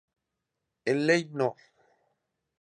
[0.87, 1.55] En Ley No.